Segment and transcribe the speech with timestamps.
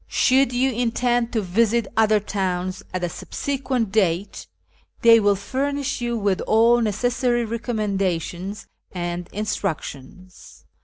[0.07, 4.47] Should you intend to visit other towns at a subsequent date,
[5.03, 10.65] they will furnish you with all necessary recommendations and instructions.